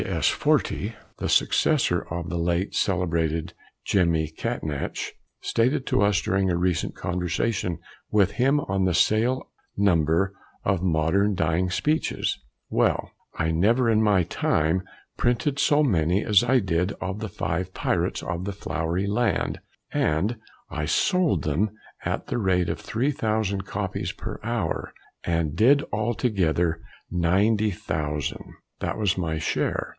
[0.01, 0.11] W.
[0.17, 0.29] S.
[0.29, 3.53] Fortey, the successor of the late celebrated
[3.85, 5.09] Jemmy Catnach,
[5.41, 7.77] stated to us during a recent conversation
[8.09, 10.33] with him on the sale number
[10.65, 12.39] of modern dying speeches.
[12.71, 14.81] "Well, I never in my time
[15.17, 19.59] printed so many as I did of the Five Pirates of the Flowery Land,
[19.91, 20.37] and
[20.71, 21.69] I sold them
[22.03, 24.93] at the rate of 3,000 copies per hour,
[25.23, 26.81] and did altogether
[27.11, 29.89] 90,000, that was my share.